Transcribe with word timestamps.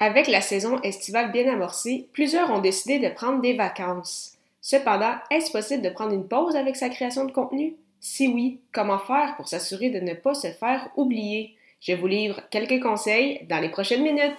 Avec 0.00 0.26
la 0.26 0.40
saison 0.40 0.80
estivale 0.82 1.30
bien 1.30 1.52
amorcée, 1.52 2.08
plusieurs 2.12 2.50
ont 2.50 2.58
décidé 2.58 2.98
de 2.98 3.14
prendre 3.14 3.40
des 3.40 3.52
vacances. 3.52 4.32
Cependant, 4.60 5.14
est-ce 5.30 5.52
possible 5.52 5.82
de 5.82 5.90
prendre 5.90 6.12
une 6.12 6.26
pause 6.26 6.56
avec 6.56 6.74
sa 6.74 6.88
création 6.88 7.24
de 7.26 7.30
contenu? 7.30 7.76
Si 8.00 8.26
oui, 8.26 8.58
comment 8.72 8.98
faire 8.98 9.36
pour 9.36 9.46
s'assurer 9.46 9.90
de 9.90 10.00
ne 10.00 10.14
pas 10.14 10.34
se 10.34 10.48
faire 10.48 10.88
oublier? 10.96 11.54
Je 11.80 11.92
vous 11.92 12.08
livre 12.08 12.40
quelques 12.50 12.82
conseils 12.82 13.46
dans 13.48 13.60
les 13.60 13.68
prochaines 13.68 14.02
minutes. 14.02 14.36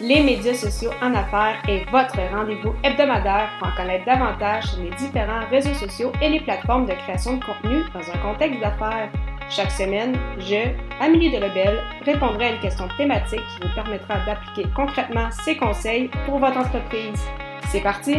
Les 0.00 0.22
médias 0.22 0.54
sociaux 0.54 0.92
en 1.02 1.14
affaires 1.14 1.62
est 1.68 1.84
votre 1.90 2.18
rendez-vous 2.34 2.72
hebdomadaire 2.82 3.50
pour 3.58 3.68
en 3.68 3.76
connaître 3.76 4.06
davantage 4.06 4.64
sur 4.68 4.82
les 4.82 4.96
différents 4.96 5.46
réseaux 5.50 5.74
sociaux 5.74 6.12
et 6.22 6.30
les 6.30 6.40
plateformes 6.40 6.86
de 6.86 6.94
création 6.94 7.36
de 7.36 7.44
contenu 7.44 7.82
dans 7.92 8.10
un 8.10 8.18
contexte 8.22 8.58
d'affaires. 8.58 9.12
Chaque 9.50 9.72
semaine, 9.72 10.16
je, 10.38 10.70
Amélie 11.00 11.32
Delebel, 11.32 11.80
répondrai 12.04 12.44
à 12.46 12.54
une 12.54 12.60
question 12.60 12.86
thématique 12.96 13.40
qui 13.40 13.66
vous 13.66 13.74
permettra 13.74 14.24
d'appliquer 14.24 14.68
concrètement 14.76 15.28
ces 15.32 15.56
conseils 15.56 16.08
pour 16.24 16.38
votre 16.38 16.56
entreprise. 16.56 17.20
C'est 17.66 17.82
parti! 17.82 18.18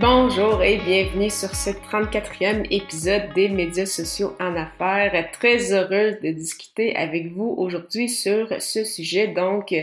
Bonjour 0.00 0.62
et 0.62 0.76
bienvenue 0.76 1.28
sur 1.28 1.56
ce 1.56 1.70
34e 1.70 2.68
épisode 2.70 3.32
des 3.34 3.48
médias 3.48 3.84
sociaux 3.84 4.36
en 4.38 4.54
affaires. 4.54 5.28
Très 5.32 5.72
heureuse 5.72 6.20
de 6.22 6.30
discuter 6.30 6.94
avec 6.94 7.32
vous 7.32 7.52
aujourd'hui 7.58 8.08
sur 8.08 8.46
ce 8.62 8.84
sujet, 8.84 9.26
donc 9.26 9.74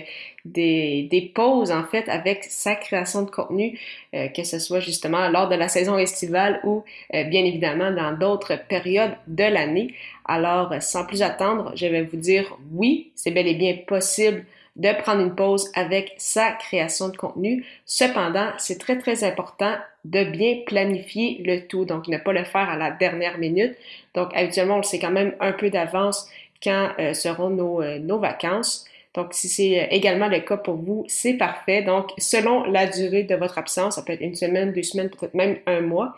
des, 0.45 1.07
des 1.11 1.21
pauses 1.35 1.69
en 1.69 1.83
fait 1.83 2.07
avec 2.07 2.45
sa 2.45 2.75
création 2.75 3.23
de 3.23 3.29
contenu, 3.29 3.77
euh, 4.13 4.29
que 4.29 4.45
ce 4.45 4.57
soit 4.57 4.79
justement 4.79 5.27
lors 5.27 5.49
de 5.49 5.55
la 5.55 5.67
saison 5.67 5.97
estivale 5.97 6.61
ou 6.63 6.85
euh, 7.13 7.25
bien 7.25 7.43
évidemment 7.43 7.91
dans 7.91 8.17
d'autres 8.17 8.57
périodes 8.69 9.17
de 9.27 9.43
l'année. 9.43 9.95
Alors, 10.23 10.81
sans 10.81 11.05
plus 11.05 11.23
attendre, 11.23 11.73
je 11.75 11.87
vais 11.87 12.03
vous 12.03 12.15
dire 12.15 12.57
oui, 12.71 13.11
c'est 13.15 13.31
bel 13.31 13.47
et 13.47 13.55
bien 13.55 13.79
possible 13.85 14.45
de 14.75 14.91
prendre 15.01 15.21
une 15.21 15.35
pause 15.35 15.71
avec 15.73 16.13
sa 16.17 16.51
création 16.51 17.09
de 17.09 17.15
contenu. 17.15 17.65
Cependant, 17.85 18.49
c'est 18.57 18.77
très 18.77 18.97
très 18.97 19.23
important 19.23 19.73
de 20.03 20.23
bien 20.23 20.57
planifier 20.65 21.41
le 21.45 21.65
tout, 21.65 21.85
donc 21.85 22.07
ne 22.07 22.17
pas 22.17 22.33
le 22.33 22.43
faire 22.43 22.69
à 22.69 22.75
la 22.75 22.91
dernière 22.91 23.37
minute. 23.37 23.75
Donc 24.13 24.35
habituellement, 24.35 24.77
on 24.77 24.83
sait 24.83 24.99
quand 24.99 25.11
même 25.11 25.33
un 25.39 25.53
peu 25.53 25.69
d'avance 25.69 26.27
quand 26.61 26.89
euh, 26.99 27.13
seront 27.13 27.49
nos, 27.49 27.81
euh, 27.81 27.99
nos 27.99 28.19
vacances. 28.19 28.85
Donc, 29.13 29.33
si 29.33 29.47
c'est 29.47 29.81
euh, 29.81 29.87
également 29.91 30.27
le 30.27 30.39
cas 30.39 30.57
pour 30.57 30.75
vous, 30.75 31.05
c'est 31.07 31.35
parfait. 31.35 31.81
Donc, 31.83 32.11
selon 32.17 32.63
la 32.65 32.87
durée 32.87 33.23
de 33.23 33.35
votre 33.35 33.57
absence, 33.57 33.95
ça 33.95 34.01
peut 34.01 34.13
être 34.13 34.21
une 34.21 34.35
semaine, 34.35 34.73
deux 34.73 34.83
semaines, 34.83 35.09
peut-être 35.09 35.35
même 35.35 35.57
un 35.67 35.81
mois, 35.81 36.17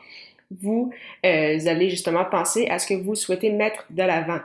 vous, 0.61 0.91
allez 1.23 1.89
justement 1.89 2.23
penser 2.23 2.67
à 2.67 2.79
ce 2.79 2.87
que 2.87 2.93
vous 2.93 3.15
souhaitez 3.15 3.51
mettre 3.51 3.85
de 3.89 4.03
l'avant. 4.03 4.39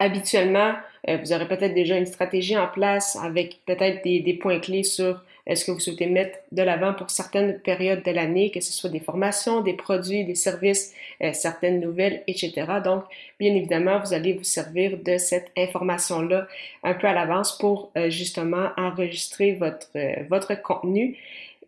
Habituellement, 0.00 0.74
euh, 1.08 1.16
vous 1.16 1.32
aurez 1.32 1.48
peut-être 1.48 1.74
déjà 1.74 1.96
une 1.96 2.06
stratégie 2.06 2.56
en 2.56 2.68
place 2.68 3.16
avec 3.16 3.58
peut-être 3.66 4.04
des, 4.04 4.20
des 4.20 4.34
points 4.34 4.60
clés 4.60 4.84
sur 4.84 5.24
est-ce 5.44 5.64
que 5.64 5.72
vous 5.72 5.80
souhaitez 5.80 6.06
mettre 6.06 6.38
de 6.52 6.62
l'avant 6.62 6.94
pour 6.94 7.10
certaines 7.10 7.58
périodes 7.58 8.04
de 8.04 8.10
l'année, 8.12 8.50
que 8.50 8.60
ce 8.60 8.72
soit 8.72 8.90
des 8.90 9.00
formations, 9.00 9.60
des 9.60 9.72
produits, 9.72 10.24
des 10.24 10.36
services, 10.36 10.94
euh, 11.22 11.32
certaines 11.32 11.80
nouvelles, 11.80 12.22
etc. 12.28 12.52
Donc, 12.84 13.04
bien 13.40 13.54
évidemment, 13.54 13.98
vous 13.98 14.12
allez 14.12 14.34
vous 14.34 14.44
servir 14.44 14.98
de 14.98 15.18
cette 15.18 15.50
information-là 15.56 16.46
un 16.84 16.94
peu 16.94 17.08
à 17.08 17.14
l'avance 17.14 17.58
pour 17.58 17.90
euh, 17.96 18.08
justement 18.08 18.68
enregistrer 18.76 19.52
votre, 19.54 19.88
votre 20.28 20.60
contenu. 20.62 21.16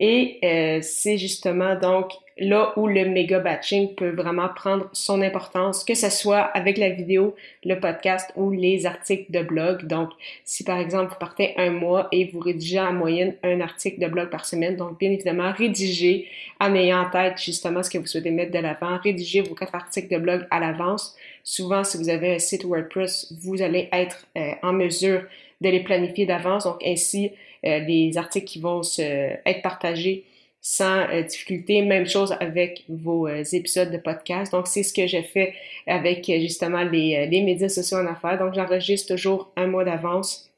Et 0.03 0.39
c'est 0.81 1.19
justement 1.19 1.75
donc 1.75 2.13
là 2.41 2.73
où 2.77 2.89
le 2.89 3.05
méga 3.05 3.39
batching 3.39 3.95
peut 3.95 4.09
vraiment 4.09 4.49
prendre 4.49 4.89
son 4.93 5.21
importance, 5.21 5.85
que 5.85 5.95
ce 5.95 6.09
soit 6.09 6.41
avec 6.41 6.79
la 6.79 6.89
vidéo, 6.89 7.37
le 7.65 7.79
podcast 7.79 8.33
ou 8.35 8.51
les 8.51 8.87
articles 8.87 9.31
de 9.31 9.43
blog. 9.43 9.87
Donc, 9.87 10.11
si 10.45 10.65
par 10.65 10.79
exemple 10.79 11.13
vous 11.13 11.19
partez 11.19 11.53
un 11.59 11.71
mois 11.71 12.09
et 12.13 12.25
vous 12.33 12.41
rédigez 12.41 12.81
en 12.81 12.95
moyenne 12.95 13.35
un 13.43 13.61
article 13.61 14.01
de 14.01 14.07
blog 14.07 14.31
par 14.31 14.47
semaine, 14.47 14.77
donc 14.77 14.99
bien 14.99 15.11
évidemment, 15.11 15.53
rédigez 15.53 16.27
en 16.59 16.75
ayant 16.75 17.03
en 17.03 17.11
tête 17.11 17.39
justement 17.39 17.83
ce 17.83 17.91
que 17.91 17.99
vous 17.99 18.07
souhaitez 18.07 18.31
mettre 18.31 18.53
de 18.53 18.59
l'avant, 18.59 18.99
rédigez 18.99 19.43
vos 19.43 19.55
quatre 19.55 19.75
articles 19.75 20.13
de 20.13 20.19
blog 20.19 20.47
à 20.51 20.61
l'avance. 20.61 21.15
Souvent, 21.45 21.85
si 21.85 21.99
vous 21.99 22.09
avez 22.09 22.35
un 22.35 22.39
site 22.39 22.65
WordPress, 22.65 23.35
vous 23.43 23.61
allez 23.61 23.89
être 23.93 24.27
euh, 24.39 24.53
en 24.63 24.73
mesure 24.73 25.23
de 25.61 25.69
les 25.69 25.81
planifier 25.81 26.25
d'avance. 26.25 26.65
Donc, 26.65 26.83
ainsi, 26.87 27.33
euh, 27.67 27.81
les 27.81 28.17
articles 28.17 28.47
qui 28.47 28.61
vont 28.61 28.83
se, 28.83 29.03
être 29.03 29.63
partagés 29.63 30.25
sans 30.61 31.09
euh, 31.09 31.23
difficulté. 31.23 31.83
Même 31.83 32.07
chose 32.07 32.35
avec 32.41 32.85
vos 32.89 33.27
euh, 33.27 33.43
épisodes 33.53 33.91
de 33.91 33.99
podcast. 33.99 34.53
Donc, 34.53 34.67
c'est 34.67 34.83
ce 34.83 34.93
que 34.93 35.07
j'ai 35.07 35.23
fait 35.23 35.55
avec 35.87 36.29
euh, 36.29 36.39
justement 36.41 36.83
les, 36.83 37.27
les 37.27 37.43
médias 37.43 37.69
sociaux 37.69 37.99
en 37.99 38.07
affaires. 38.07 38.39
Donc, 38.39 38.55
j'enregistre 38.55 39.15
toujours 39.15 39.53
un 39.57 39.67
mois 39.67 39.85
d'avance 39.85 40.51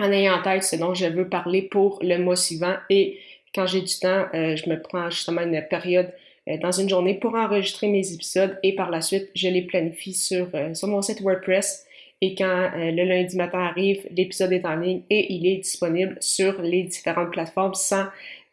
en 0.00 0.12
ayant 0.12 0.34
en 0.34 0.42
tête 0.42 0.62
ce 0.62 0.76
dont 0.76 0.92
je 0.92 1.06
veux 1.06 1.28
parler 1.28 1.62
pour 1.62 1.98
le 2.02 2.18
mois 2.18 2.36
suivant. 2.36 2.74
Et 2.90 3.18
quand 3.54 3.66
j'ai 3.66 3.80
du 3.80 3.98
temps, 3.98 4.26
je 4.34 4.68
me 4.68 4.78
prends 4.78 5.08
justement 5.08 5.40
une 5.40 5.64
période 5.70 6.12
dans 6.60 6.70
une 6.70 6.90
journée 6.90 7.14
pour 7.14 7.34
enregistrer 7.34 7.88
mes 7.88 8.12
épisodes 8.12 8.58
et 8.62 8.74
par 8.74 8.90
la 8.90 9.00
suite, 9.00 9.30
je 9.34 9.48
les 9.48 9.62
planifie 9.62 10.12
sur, 10.12 10.48
sur 10.74 10.88
mon 10.88 11.00
site 11.00 11.22
WordPress. 11.22 11.86
Et 12.20 12.34
quand 12.34 12.72
le 12.74 13.04
lundi 13.04 13.34
matin 13.38 13.60
arrive, 13.60 14.06
l'épisode 14.14 14.52
est 14.52 14.66
en 14.66 14.76
ligne 14.76 15.00
et 15.08 15.32
il 15.32 15.46
est 15.46 15.56
disponible 15.56 16.18
sur 16.20 16.60
les 16.60 16.82
différentes 16.82 17.30
plateformes 17.30 17.72
sans 17.72 18.04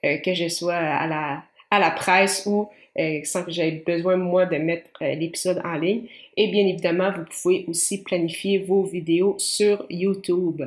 que 0.03 0.33
je 0.33 0.47
sois 0.47 0.75
à 0.75 1.07
la, 1.07 1.43
à 1.71 1.79
la 1.79 1.91
presse 1.91 2.45
ou 2.45 2.69
euh, 2.99 3.21
sans 3.23 3.43
que 3.43 3.51
j'aie 3.51 3.83
besoin, 3.85 4.17
moi, 4.17 4.45
de 4.45 4.57
mettre 4.57 4.89
euh, 5.01 5.15
l'épisode 5.15 5.61
en 5.63 5.73
ligne. 5.73 6.07
Et 6.37 6.47
bien 6.49 6.67
évidemment, 6.67 7.11
vous 7.11 7.25
pouvez 7.25 7.65
aussi 7.67 8.03
planifier 8.03 8.59
vos 8.59 8.83
vidéos 8.83 9.35
sur 9.39 9.85
YouTube. 9.89 10.61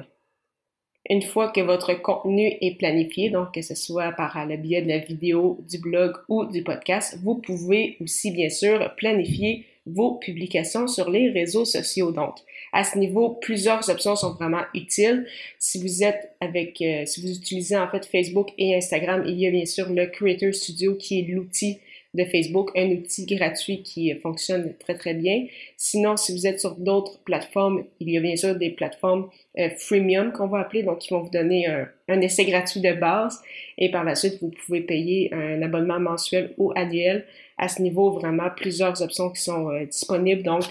Une 1.08 1.22
fois 1.22 1.52
que 1.52 1.60
votre 1.60 1.94
contenu 1.94 2.52
est 2.60 2.76
planifié, 2.76 3.30
donc 3.30 3.54
que 3.54 3.62
ce 3.62 3.76
soit 3.76 4.10
par 4.10 4.44
le 4.44 4.56
biais 4.56 4.82
de 4.82 4.88
la 4.88 4.98
vidéo, 4.98 5.60
du 5.70 5.78
blog 5.78 6.16
ou 6.28 6.46
du 6.46 6.64
podcast, 6.64 7.16
vous 7.22 7.36
pouvez 7.36 7.96
aussi 8.00 8.32
bien 8.32 8.48
sûr 8.48 8.92
planifier 8.96 9.64
vos 9.86 10.14
publications 10.14 10.86
sur 10.88 11.10
les 11.10 11.30
réseaux 11.30 11.64
sociaux. 11.64 12.10
Donc, 12.10 12.34
à 12.72 12.84
ce 12.84 12.98
niveau, 12.98 13.30
plusieurs 13.30 13.88
options 13.88 14.16
sont 14.16 14.32
vraiment 14.34 14.62
utiles. 14.74 15.26
Si 15.58 15.80
vous 15.80 16.02
êtes 16.02 16.34
avec, 16.40 16.80
euh, 16.82 17.06
si 17.06 17.22
vous 17.22 17.30
utilisez 17.30 17.76
en 17.76 17.88
fait 17.88 18.04
Facebook 18.04 18.50
et 18.58 18.76
Instagram, 18.76 19.24
il 19.26 19.38
y 19.38 19.46
a 19.46 19.50
bien 19.50 19.64
sûr 19.64 19.88
le 19.88 20.06
Creator 20.06 20.52
Studio 20.52 20.94
qui 20.94 21.20
est 21.20 21.22
l'outil 21.22 21.78
de 22.14 22.24
Facebook, 22.24 22.70
un 22.76 22.88
outil 22.90 23.26
gratuit 23.26 23.82
qui 23.82 24.14
fonctionne 24.14 24.74
très 24.78 24.96
très 24.96 25.14
bien. 25.14 25.46
Sinon, 25.76 26.16
si 26.16 26.32
vous 26.32 26.46
êtes 26.46 26.60
sur 26.60 26.76
d'autres 26.76 27.18
plateformes, 27.24 27.84
il 28.00 28.10
y 28.10 28.16
a 28.16 28.20
bien 28.20 28.36
sûr 28.36 28.54
des 28.54 28.70
plateformes 28.70 29.28
euh, 29.58 29.68
freemium 29.76 30.32
qu'on 30.32 30.46
va 30.46 30.60
appeler, 30.60 30.82
donc 30.82 30.98
qui 30.98 31.12
vont 31.12 31.20
vous 31.20 31.30
donner 31.30 31.66
un, 31.66 32.20
essai 32.20 32.44
gratuit 32.44 32.80
de 32.80 32.92
base 32.92 33.40
et 33.78 33.90
par 33.90 34.04
la 34.04 34.14
suite, 34.14 34.38
vous 34.40 34.50
pouvez 34.50 34.80
payer 34.80 35.32
un 35.32 35.60
abonnement 35.62 36.00
mensuel 36.00 36.54
ou 36.56 36.72
annuel. 36.74 37.26
À 37.58 37.68
ce 37.68 37.82
niveau, 37.82 38.10
vraiment 38.10 38.50
plusieurs 38.54 39.00
options 39.02 39.30
qui 39.30 39.42
sont 39.42 39.70
euh, 39.70 39.84
disponibles. 39.86 40.42
Donc, 40.42 40.64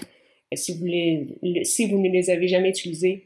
si 0.52 0.78
vous, 0.78 0.84
les, 0.84 1.64
si 1.64 1.90
vous 1.90 1.98
ne 1.98 2.08
les 2.08 2.30
avez 2.30 2.48
jamais 2.48 2.70
utilisées, 2.70 3.24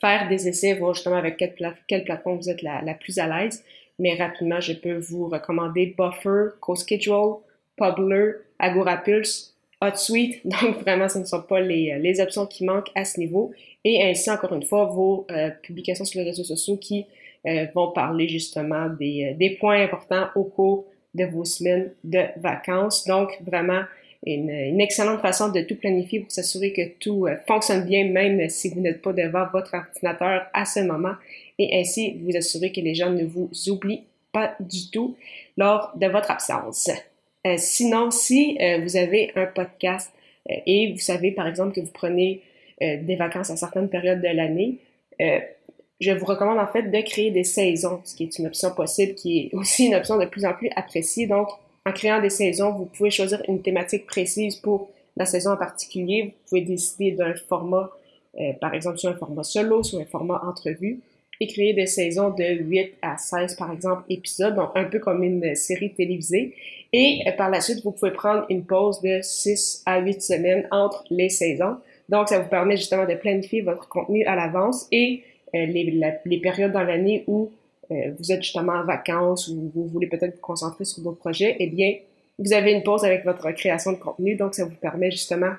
faire 0.00 0.28
des 0.28 0.48
essais, 0.48 0.74
voir 0.74 0.94
justement 0.94 1.16
avec 1.16 1.36
quelle, 1.36 1.54
quelle 1.86 2.04
plateforme 2.04 2.38
vous 2.38 2.50
êtes 2.50 2.62
la, 2.62 2.82
la 2.82 2.94
plus 2.94 3.18
à 3.18 3.26
l'aise. 3.26 3.64
Mais 3.98 4.14
rapidement, 4.14 4.60
je 4.60 4.74
peux 4.74 4.98
vous 4.98 5.28
recommander 5.28 5.94
Buffer, 5.96 6.56
CoSchedule, 6.60 7.36
Publer, 7.76 8.32
AgoraPulse, 8.58 9.54
HotSuite. 9.80 10.40
Donc 10.46 10.80
vraiment, 10.80 11.08
ce 11.08 11.18
ne 11.18 11.24
sont 11.24 11.42
pas 11.42 11.60
les, 11.60 11.98
les 11.98 12.20
options 12.20 12.46
qui 12.46 12.64
manquent 12.64 12.90
à 12.94 13.04
ce 13.04 13.18
niveau. 13.20 13.52
Et 13.84 14.02
ainsi, 14.02 14.30
encore 14.30 14.52
une 14.52 14.64
fois, 14.64 14.86
vos 14.86 15.26
euh, 15.30 15.50
publications 15.62 16.04
sur 16.04 16.20
les 16.20 16.26
réseaux 16.26 16.44
sociaux 16.44 16.76
qui 16.76 17.06
euh, 17.46 17.66
vont 17.74 17.92
parler 17.92 18.28
justement 18.28 18.88
des, 18.88 19.34
des 19.38 19.50
points 19.50 19.82
importants 19.82 20.28
au 20.34 20.44
cours 20.44 20.86
de 21.14 21.24
vos 21.24 21.44
semaines 21.44 21.92
de 22.04 22.20
vacances. 22.36 23.06
Donc 23.06 23.38
vraiment, 23.42 23.82
une, 24.26 24.80
excellente 24.80 25.20
façon 25.20 25.50
de 25.50 25.60
tout 25.60 25.76
planifier 25.76 26.20
pour 26.20 26.30
s'assurer 26.30 26.72
que 26.72 26.82
tout 26.98 27.26
euh, 27.26 27.36
fonctionne 27.46 27.84
bien, 27.84 28.04
même 28.06 28.48
si 28.48 28.68
vous 28.70 28.80
n'êtes 28.80 29.00
pas 29.00 29.12
devant 29.12 29.46
votre 29.52 29.74
ordinateur 29.74 30.46
à 30.52 30.64
ce 30.64 30.80
moment, 30.80 31.14
et 31.58 31.78
ainsi 31.78 32.18
vous 32.22 32.36
assurer 32.36 32.72
que 32.72 32.80
les 32.80 32.94
gens 32.94 33.10
ne 33.10 33.24
vous 33.24 33.48
oublient 33.68 34.02
pas 34.32 34.54
du 34.60 34.90
tout 34.90 35.16
lors 35.56 35.92
de 35.96 36.06
votre 36.06 36.30
absence. 36.30 36.90
Euh, 37.46 37.54
sinon, 37.56 38.10
si 38.10 38.58
euh, 38.60 38.80
vous 38.82 38.96
avez 38.96 39.30
un 39.36 39.46
podcast 39.46 40.12
et 40.66 40.92
vous 40.92 40.98
savez 40.98 41.32
par 41.32 41.48
exemple 41.48 41.74
que 41.74 41.80
vous 41.80 41.90
prenez 41.92 42.40
des 42.80 43.16
vacances 43.16 43.50
à 43.50 43.56
certaines 43.56 43.88
périodes 43.88 44.20
de 44.20 44.28
l'année, 44.28 44.76
je 45.18 46.12
vous 46.12 46.24
recommande 46.24 46.60
en 46.60 46.68
fait 46.68 46.84
de 46.84 47.00
créer 47.00 47.32
des 47.32 47.42
saisons, 47.42 48.00
ce 48.04 48.14
qui 48.14 48.24
est 48.24 48.38
une 48.38 48.46
option 48.46 48.70
possible, 48.72 49.14
qui 49.14 49.38
est 49.40 49.54
aussi 49.54 49.86
une 49.86 49.96
option 49.96 50.18
de 50.18 50.26
plus 50.26 50.44
en 50.44 50.52
plus 50.52 50.70
appréciée. 50.76 51.26
Donc, 51.26 51.48
en 51.86 51.92
créant 51.92 52.20
des 52.20 52.30
saisons, 52.30 52.72
vous 52.72 52.86
pouvez 52.86 53.10
choisir 53.10 53.40
une 53.46 53.62
thématique 53.62 54.06
précise 54.06 54.56
pour 54.56 54.90
la 55.16 55.24
saison 55.24 55.52
en 55.52 55.56
particulier. 55.56 56.22
Vous 56.24 56.48
pouvez 56.48 56.60
décider 56.62 57.12
d'un 57.12 57.34
format, 57.34 57.90
euh, 58.40 58.52
par 58.60 58.74
exemple, 58.74 58.98
sur 58.98 59.10
un 59.10 59.14
format 59.14 59.44
solo, 59.44 59.84
sur 59.84 60.00
un 60.00 60.04
format 60.04 60.42
entrevue, 60.44 60.98
et 61.40 61.46
créer 61.46 61.74
des 61.74 61.86
saisons 61.86 62.30
de 62.30 62.44
8 62.44 62.94
à 63.02 63.16
16, 63.16 63.54
par 63.54 63.70
exemple, 63.70 64.02
épisodes, 64.08 64.56
donc 64.56 64.70
un 64.74 64.84
peu 64.84 64.98
comme 64.98 65.22
une 65.22 65.54
série 65.54 65.94
télévisée. 65.94 66.54
Et 66.92 67.22
euh, 67.28 67.32
par 67.32 67.50
la 67.50 67.60
suite, 67.60 67.84
vous 67.84 67.92
pouvez 67.92 68.10
prendre 68.10 68.46
une 68.50 68.64
pause 68.64 69.00
de 69.00 69.20
6 69.22 69.84
à 69.86 70.00
8 70.00 70.20
semaines 70.20 70.68
entre 70.72 71.04
les 71.10 71.28
saisons. 71.28 71.76
Donc, 72.08 72.28
ça 72.28 72.40
vous 72.40 72.48
permet 72.48 72.76
justement 72.76 73.06
de 73.06 73.14
planifier 73.14 73.60
votre 73.60 73.88
contenu 73.88 74.24
à 74.24 74.34
l'avance 74.34 74.88
et 74.90 75.22
les, 75.54 76.40
périodes 76.42 76.72
dans 76.72 76.82
l'année 76.82 77.24
où 77.26 77.50
vous 77.90 78.32
êtes 78.32 78.42
justement 78.42 78.72
en 78.72 78.84
vacances 78.84 79.48
ou 79.48 79.70
vous 79.74 79.86
voulez 79.86 80.06
peut-être 80.06 80.34
vous 80.34 80.40
concentrer 80.40 80.84
sur 80.84 81.02
vos 81.02 81.12
projets, 81.12 81.56
eh 81.58 81.66
bien, 81.66 81.94
vous 82.38 82.52
avez 82.52 82.72
une 82.72 82.82
pause 82.82 83.04
avec 83.04 83.24
votre 83.24 83.50
création 83.52 83.92
de 83.92 83.96
contenu, 83.96 84.34
donc 84.34 84.54
ça 84.54 84.64
vous 84.64 84.74
permet 84.76 85.10
justement 85.10 85.52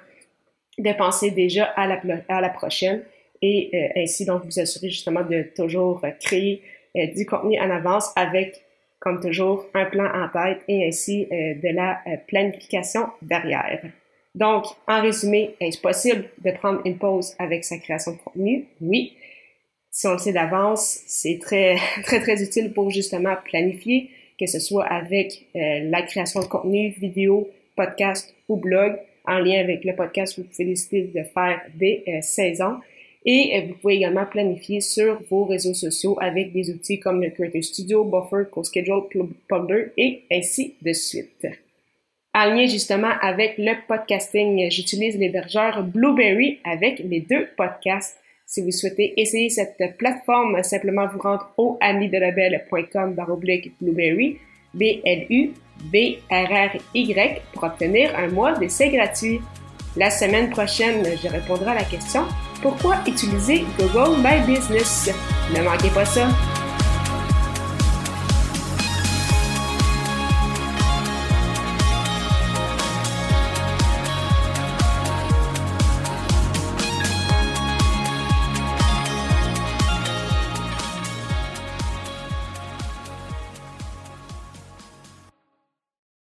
de 0.77 0.93
penser 0.93 1.31
déjà 1.31 1.65
à 1.65 1.87
la, 1.87 2.49
prochaine 2.49 3.03
et 3.41 3.69
euh, 3.73 4.01
ainsi 4.01 4.25
donc 4.25 4.45
vous 4.45 4.59
assurer 4.59 4.89
justement 4.89 5.23
de 5.23 5.47
toujours 5.55 6.03
créer 6.21 6.61
euh, 6.95 7.07
du 7.15 7.25
contenu 7.25 7.59
en 7.59 7.69
avance 7.69 8.11
avec 8.15 8.63
comme 8.99 9.19
toujours 9.21 9.65
un 9.73 9.85
plan 9.85 10.05
en 10.05 10.29
tête 10.29 10.63
et 10.67 10.87
ainsi 10.87 11.27
euh, 11.31 11.55
de 11.55 11.75
la 11.75 11.99
planification 12.27 13.07
derrière. 13.21 13.81
Donc, 14.33 14.65
en 14.87 15.01
résumé, 15.01 15.55
est-ce 15.59 15.81
possible 15.81 16.25
de 16.43 16.51
prendre 16.51 16.81
une 16.85 16.97
pause 16.97 17.33
avec 17.39 17.63
sa 17.63 17.77
création 17.77 18.11
de 18.11 18.17
contenu? 18.17 18.65
Oui. 18.81 19.15
Si 19.91 20.07
on 20.07 20.13
le 20.13 20.17
sait 20.19 20.33
d'avance, 20.33 20.99
c'est 21.07 21.39
très, 21.41 21.77
très, 22.03 22.19
très 22.19 22.41
utile 22.43 22.73
pour 22.73 22.91
justement 22.91 23.35
planifier, 23.45 24.09
que 24.39 24.45
ce 24.45 24.59
soit 24.59 24.85
avec 24.85 25.47
la 25.55 26.03
création 26.03 26.41
de 26.41 26.45
contenu, 26.45 26.89
vidéo, 26.89 27.49
podcast 27.75 28.35
ou 28.47 28.57
blog, 28.57 28.99
en 29.27 29.39
lien 29.39 29.59
avec 29.59 29.83
le 29.83 29.93
podcast, 29.93 30.39
vous 30.39 30.45
pouvez 30.45 30.65
décider 30.65 31.03
de 31.13 31.23
faire 31.23 31.61
des 31.75 32.03
euh, 32.07 32.21
saisons. 32.21 32.79
Et 33.25 33.51
euh, 33.55 33.67
vous 33.67 33.73
pouvez 33.75 33.95
également 33.95 34.25
planifier 34.25 34.79
sur 34.79 35.21
vos 35.29 35.43
réseaux 35.43 35.73
sociaux 35.73 36.17
avec 36.21 36.53
des 36.53 36.71
outils 36.71 36.99
comme 36.99 37.21
le 37.21 37.29
Creator 37.31 37.61
Studio, 37.61 38.05
Buffer, 38.05 38.49
CoSchedule, 38.49 39.03
Ponder 39.49 39.87
et 39.97 40.21
ainsi 40.31 40.75
de 40.81 40.93
suite. 40.93 41.45
En 42.33 42.45
lien 42.45 42.67
justement 42.67 43.11
avec 43.21 43.57
le 43.57 43.73
podcasting, 43.87 44.69
j'utilise 44.71 45.17
l'hébergeur 45.17 45.83
Blueberry 45.83 46.59
avec 46.63 46.99
les 46.99 47.19
deux 47.19 47.47
podcasts. 47.57 48.17
Si 48.49 48.61
vous 48.61 48.71
souhaitez 48.71 49.13
essayer 49.19 49.49
cette 49.49 49.97
plateforme, 49.97 50.63
simplement 50.63 51.05
vous 51.05 51.19
rendre 51.19 51.51
au 51.57 51.77
amidelabel.com 51.81 53.13
baroblique 53.13 53.73
Blueberry, 53.81 54.39
B-L-U 54.73 55.51
B-R-R-Y 55.91 57.41
pour 57.53 57.63
obtenir 57.63 58.15
un 58.17 58.29
mois 58.29 58.53
d'essai 58.53 58.89
gratuit. 58.89 59.41
La 59.95 60.09
semaine 60.09 60.49
prochaine, 60.49 61.03
je 61.21 61.27
répondrai 61.27 61.71
à 61.71 61.75
la 61.75 61.83
question 61.83 62.23
Pourquoi 62.61 62.97
utiliser 63.05 63.63
Google 63.77 64.17
My 64.21 64.45
Business? 64.45 65.11
Ne 65.55 65.63
manquez 65.63 65.89
pas 65.89 66.05
ça 66.05 66.27